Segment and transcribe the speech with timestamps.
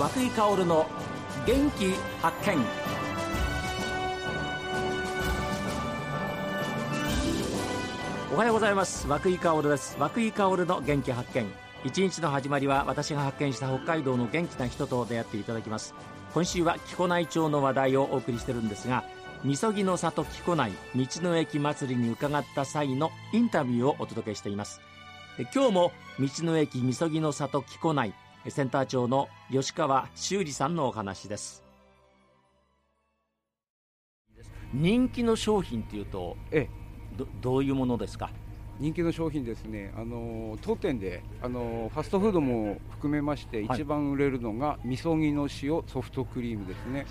[0.00, 0.86] 和井薫の
[1.46, 1.92] 元気
[2.22, 2.56] 発見。
[8.32, 9.06] おはようございます。
[9.06, 9.98] 和井薫です。
[10.00, 11.44] 和久井薫の元気発見。
[11.84, 15.94] 一日の始まりは私が発見した北海道の元気な人と出会っていただきます。
[16.32, 19.04] 今週は木古内町の話題をお送りしてるんですが
[19.44, 24.80] みそぎの里木古内道の駅祭りに伺った際のインタビューをお届けしています。
[25.54, 28.14] 今日も道の駅みそぎの里木古内
[28.48, 31.62] センター長の吉川修理さんのお話です。
[34.72, 36.68] 人気の商品っていうと、ええ、
[37.18, 38.30] どどういうものですか？
[38.78, 47.06] 人気の商品ですね、あの当店であのファストフードも含めまして、一番売れるのがみそぎの塩ソフトクリームですね。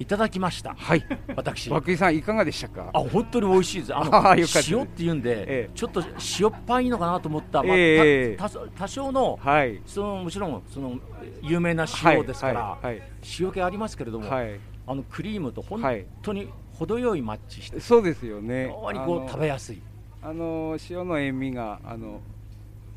[0.00, 0.74] いただきました。
[0.76, 1.04] はい。
[1.36, 1.68] 私。
[1.68, 2.90] 涌井さんいかがでしたか？
[2.94, 3.94] あ、本当に美味しいです。
[3.94, 6.02] あの塩って言うんで、ええ、ちょっと
[6.40, 7.62] 塩っぱいのかなと思った。
[7.62, 10.98] まあ、え多多少の、はい、そのもちろんその
[11.42, 13.02] 有名な塩ですから、はいはい、
[13.38, 15.82] 塩気ありますけれども、はい、あのクリームと本
[16.22, 18.68] 当に程よいマッチして、そうですよね。
[18.68, 19.82] 非常にこう食べやすい。
[20.22, 22.20] あの塩の塩味があの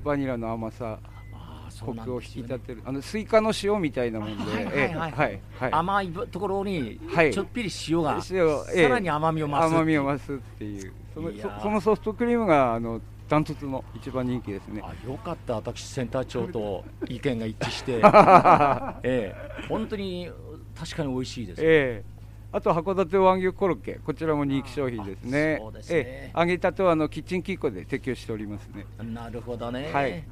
[0.05, 0.99] バニラの甘さ
[1.81, 4.95] コクを引き立てる、あのスイカの塩みたいなもんで、
[5.71, 6.99] 甘いところに
[7.31, 8.33] ちょっぴり塩が、さ
[8.89, 10.93] らに甘みを増す甘みを増すっていう。
[11.13, 14.81] そのそのソフトクリームがあのダントツの一番人気ですね。
[14.83, 18.01] あよかった私センター長と 意見が一致して、
[19.03, 20.29] ええ、本当に
[20.75, 22.13] 確かに美味しいです、ええ。
[22.51, 25.57] あと函館和牛コロッケ、こちらも人気商品ですね。
[25.59, 25.99] そうですね。
[26.05, 28.85] え揚げたてはあのキッチンキッコで提供しておりますね。
[29.01, 29.91] なるほどね。
[29.91, 30.23] はい。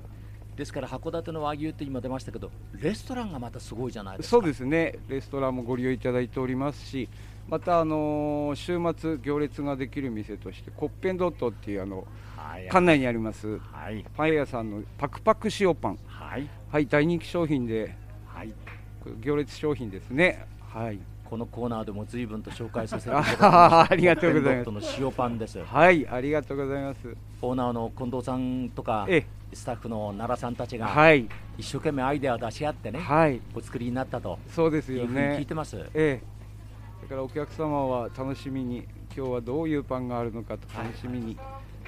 [0.61, 4.29] ですから函館の和牛って今出ましたけど、レストランがまたすごいじゃないですか。
[4.29, 4.93] そうですね。
[5.07, 7.09] レストランもご利用いただいておりますし、
[7.49, 12.05] またあの週末行列ができる店としてコッペンドットっていうあの、
[12.37, 17.95] はい、館内にあります、はい、パン屋さんのパクパク塩パン、はい、はい、大人気商品で、
[18.27, 18.53] はい、
[19.19, 20.45] 行列商品ですね。
[20.59, 20.99] はい。
[21.27, 24.99] このコーナーでも随分と紹介させていただきま ありがとうございます。
[24.99, 25.63] の塩パンです。
[25.63, 27.15] はい、ありがとうございます。
[27.41, 29.07] オーナーの近藤さんとか、
[29.53, 34.39] スタッフの奈良さんたちが、はい、一生懸命アイデアを出し合ってね、はい、お作りになったと。
[34.49, 35.37] そうですよね。
[35.39, 35.77] 聞いてます。
[35.93, 36.23] ええ。
[37.03, 41.37] だからお客様は楽しみに、今日はどういうパンがあるのかと楽しみに。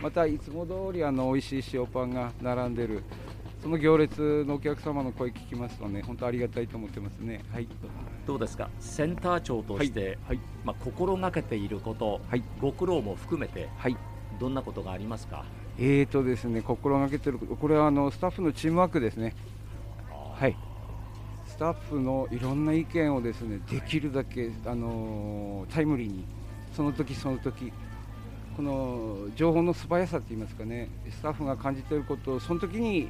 [0.02, 3.04] またいつも通りあの美味しい塩パンが並んでる
[3.62, 7.42] その行列のお客様の声聞きますとね、本当ありがたいと思ってますね。
[7.54, 7.68] はい。
[8.28, 13.96] どうですか、センター長として、はい、はい、まあ心がけていること、はい、ご苦労も含めて、はい、
[14.40, 15.46] どんなことがありますか？
[15.78, 19.34] えーとですね、心がけてるこれはあのスタッフのチームワークですね。
[20.10, 20.56] はい。
[21.48, 26.26] スタッフのいろんな意見をですね、できるだけあのタイムリーに、
[26.76, 27.72] その時その時。
[28.56, 33.10] この情報の素早さといいますかね、スタッフが感じていることをその時に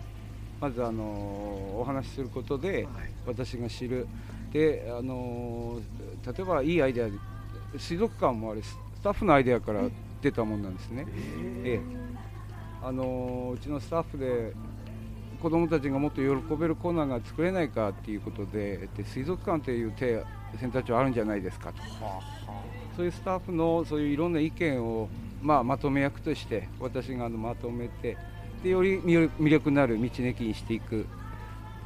[0.61, 2.87] まずあのお話しすることで
[3.25, 4.07] 私が知る
[4.53, 5.81] であの
[6.25, 9.81] 例えばいいアイデア水族館もあれスタッフのアイデアから
[10.21, 11.05] 出たもんなんですね、
[11.65, 12.12] ええ
[12.83, 14.53] あのうちのスタッフで
[15.41, 20.23] 子どもたちがもっと喜べるコーナーが作れないかっていうことでで水族館という手
[20.59, 21.81] 選択肢あるんじゃないですかと、
[22.95, 25.09] そういうスタッフのそういういろんな意見を、
[25.41, 28.17] まあ、まとめ役として私があのまとめて
[28.63, 31.05] でより魅力のある道の駅にしていく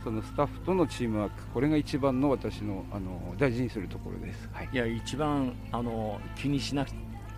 [0.03, 6.91] そのスタッフとのチームワークこれが一番の私のあの大事にするところです、はい、いや一番あの気にしなく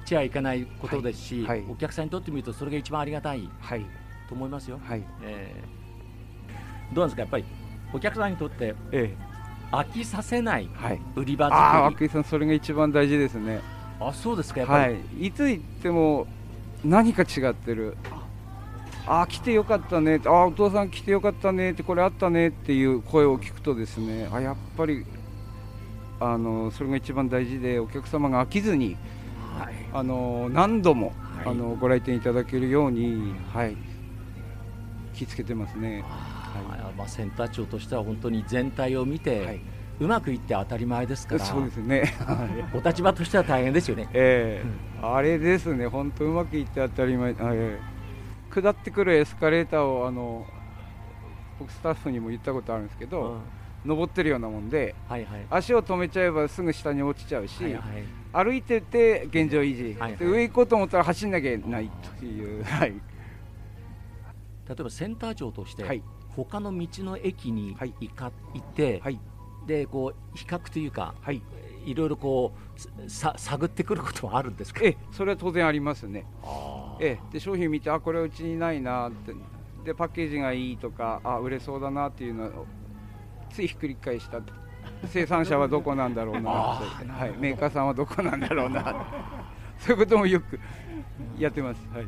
[0.09, 1.59] ちゃいけないことですし、はい。
[1.61, 3.85] はい、お客さんにとってみるとそれが一番ありがたい、はい、
[4.27, 5.03] と思いますよ、はい。
[5.23, 7.21] えー、どうなんですか？
[7.21, 7.45] やっぱり
[7.93, 9.17] お客さんにとって、ええ、
[9.71, 10.69] 飽きさせない
[11.15, 13.61] 売り場作り、ああ涌井さんそれが一番大事ですね。
[13.99, 14.61] あそうですか？
[14.61, 16.27] やっぱり、はい、いつ行っても
[16.83, 17.97] 何か違ってる。
[19.07, 20.21] あ来てよかったね。
[20.25, 25.03] あお父さん来てよかったねってこれあったねっていう声を聞くとですねあやっぱり
[26.19, 28.97] あのそれが一番大事でお客様が飽きずに、はい、
[29.93, 33.75] あの何度も、はい、あのご来店いただけるように、はい、
[35.13, 39.61] 気付けてますね、はい、まあ、センター長としては本当に全体を見て、はい、
[39.99, 41.45] うまくいって当たり前ですから。
[41.45, 42.13] そうですね。
[42.73, 47.99] お立場としては大変ですよね、えー、うん、あれですね本当うまくいって当たり前、えー
[48.49, 50.45] 下ってくるエスカレーターをあの
[51.59, 53.39] 僕スタッフにも言ったことあるんですけど、うん、
[53.85, 57.81] 登ってるようなもんで、はいはい、足を止めちゃえばすぐ下に落ちちゃうし、はいはい、
[58.31, 61.89] 歩いてて現状維持、はいはい、上行こうと思ったら走んなきゃいけない
[62.19, 62.95] という、はい、例
[64.79, 66.03] えばセンター長として、はい、
[66.35, 69.19] 他の道の駅に行か、行って、はい、
[69.65, 71.41] でこう比較というか、はい、
[71.85, 72.53] いろいろこ
[73.05, 74.81] うさ探ってくることはあるんですか？
[74.83, 76.25] えそれは当然ありますね。
[76.99, 79.33] えで商品見てあこれうちにないなって。
[79.83, 82.65] でパッケージがいいとかあ売れそうだなっていうのを
[83.49, 84.41] ついひっくり返した
[85.07, 89.07] 生産者はどこなんだろうなあはい、メーカーさんはどこなんだろうな
[89.79, 90.59] そういうこともよく
[91.37, 92.07] やってます、はい、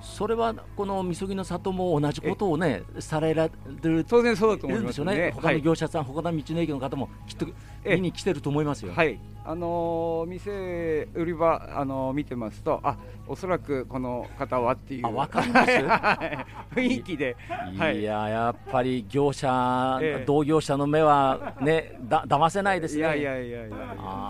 [0.00, 3.52] それはこのみそぎの里も同じことをねされられ
[3.82, 5.32] る当然そうだと思いいるんですよね、ね。
[5.34, 7.46] 他の業者さん、他の道の駅の方もきっと
[7.84, 7.94] ええ。
[7.96, 8.92] 見に来てると思いますよ。
[8.94, 15.70] はい、あのー店売り場、あのー見てますと、あおそらくこの方はっていう、あわかります？
[15.86, 16.74] はい。
[16.74, 17.36] 雰囲気で、
[17.78, 18.00] はい。
[18.00, 20.24] いややっぱり業者、ええ。
[20.26, 23.00] 同業者の目はねだ騙せないですね。
[23.00, 23.76] いやいやいやいや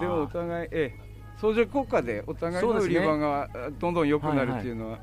[0.00, 0.99] でもお互い、ええ、
[1.40, 4.99] 相乗効果でお互いの売り場があどんどん良くなるっていうのは、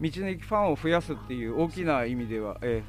[0.00, 2.82] 道の駅ファンを増やすっていう大きな意味では、え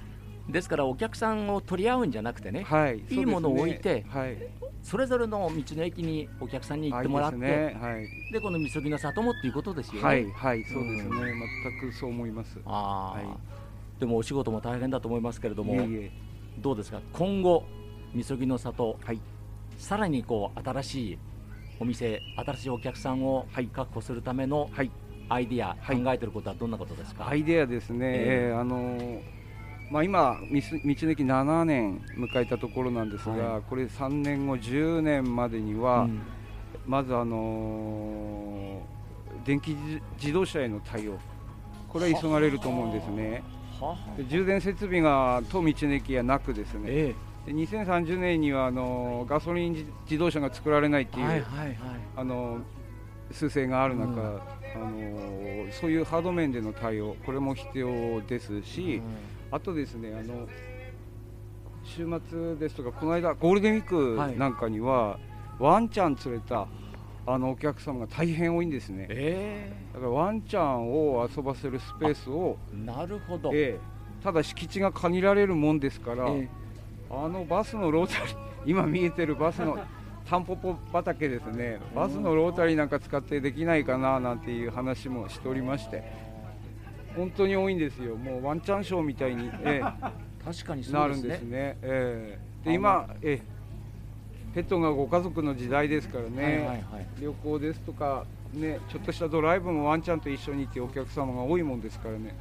[0.49, 4.37] ですからお客さんを取り合うんじゃなくてね、え、はい、いいものを置いてねはい、
[4.83, 8.31] それぞれの道の駅にお客さんに行ってもらって、あいいですね、はい。
[8.31, 10.01] でこのみそぎの里もっていうことですよね。
[10.01, 12.59] はい、はい、そうですね、うん全くそう思います。
[12.65, 13.37] あーは
[13.99, 16.11] でもお仕事も大変だと思いますけれども、いえいえ。
[16.59, 17.63] どうですか、今後、
[18.13, 19.19] みそぎの里、はい。
[19.77, 21.19] さらにこう新しい
[21.79, 24.91] お店、新しいお客さんを確保するためのはい、
[25.29, 25.97] アイディア、はい。
[26.03, 27.27] 考えてることはどんなことですか？
[27.27, 28.49] アイデアですね、ええ。
[28.51, 29.19] えーあのー
[29.91, 36.21] まあ、今、道の駅7年迎えたところなんですが、はこれ3年後、10年までには、うん。
[36.87, 41.19] まず、あのー電気自自動車への対応、
[41.87, 43.43] これは急がれると思うんですね。
[44.27, 51.75] 充電設備が当道の駅はなくですね、えで2030年にはあのーガソリン自自動車が作られないっていう、えはいはいはい。
[52.15, 52.57] あの
[53.31, 54.39] 数勢がある中、うん
[54.75, 59.01] あのそういうハード面での対応、これも必要ですし、
[59.51, 60.47] あとですね、あの
[61.83, 65.19] 週末ですとか、この間、ゴールデンウィークなんかには、
[65.59, 66.67] ワンちゃん連れた
[67.27, 73.51] あのお客様が大変多いんですね、えだからワンちゃんを遊ばせるスペースを、えなるほど。
[73.53, 76.49] ええただ敷地が限られるもんですから、え。
[77.11, 79.77] あのバスのロータリー、今見えてるバスの
[80.29, 86.03] タンポポ畑ですね、バスのロータリーなんか使ってできないかななんていう話もしておりまして、
[87.15, 89.81] 本当に多いんですよ、もうワンチャンショーみたいに、え
[90.43, 91.49] 確かにえそなるんですね。
[91.49, 91.77] ね。
[91.81, 93.55] ええであ今、ええ
[94.55, 96.77] ペットがご家族の時代ですからね、はいはいはい。
[97.19, 102.33] 旅行ですとか、ね、ちょっとしたドライブもワンちゃんと一緒に行ってお客様が多いもんですからね。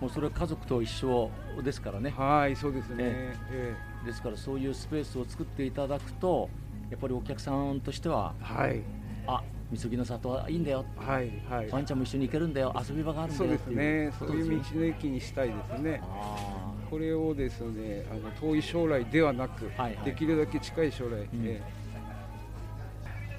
[0.00, 1.30] もうそれは家族と一緒
[1.62, 2.10] ですからね。
[2.10, 2.96] はい、そうですね。
[2.98, 6.50] えええですからそういうスペースを作っていただくと、
[6.90, 8.82] やっぱりお客さんとしては、はい、
[9.26, 10.84] あ、みそぎの里はいいんだよ。
[10.96, 11.70] はい、はい。
[11.70, 14.12] ワンちゃんも一緒に行けるんだよ、遊び場があるんだそうよっていうですね。
[14.20, 16.00] こそういう道の駅にしたいですね。
[16.02, 20.04] あこれをですね、あの遠い将来ではなく、はいはい。
[20.04, 21.62] できるだけ近い将来、んええ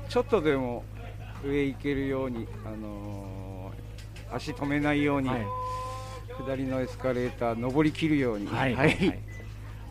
[0.10, 0.86] ちょっとでも
[1.44, 3.88] 上行けるように、あのー
[4.30, 5.46] 足止めないように、ーはい。
[6.46, 8.76] 下りのエスカレーター登りきるように、はい。
[8.76, 8.88] はい。
[8.90, 9.20] はい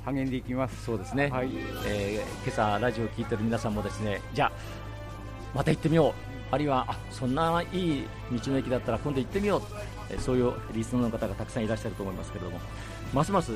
[0.06, 0.84] 励んでいきます。
[0.84, 1.50] そうですね、はい。
[1.86, 4.52] えー今朝ラジオを聞いてる皆さんもですねじゃあ
[5.54, 6.12] また行ってみよう。
[6.52, 9.62] あるいはあそんないい道の駅だったら今度行ってみよう、
[10.10, 12.60] えーそういうリスナーの方がたくさんいらっしゃると思いますけれども。
[13.12, 13.52] ますます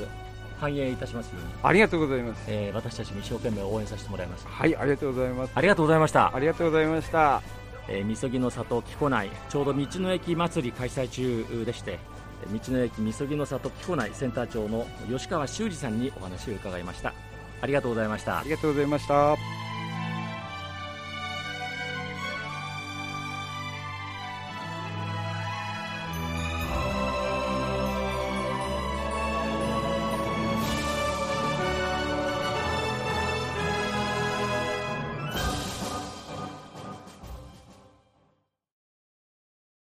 [0.60, 2.44] 繁栄いたしますように、ありがとうございます。
[2.48, 4.46] えー私たちも一生懸命応援させてもらいます。
[4.46, 5.52] はい、ありがとうございます。
[5.54, 6.34] ありがとうございました。
[6.34, 7.42] ありがとうございました。
[7.88, 9.30] えー、みそぎの里木古内。
[9.48, 17.14] ちょうど道の駅祭り開催中でしてえー道の駅みそぎの里木古内センター長の吉川修二さんにお話を伺いました
[17.60, 19.59] ありがとうございましたありがとうございました。